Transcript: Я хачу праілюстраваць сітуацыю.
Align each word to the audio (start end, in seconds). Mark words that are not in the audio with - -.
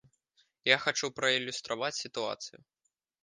Я 0.69 0.77
хачу 0.85 1.09
праілюстраваць 1.19 1.93
сітуацыю. 2.03 2.59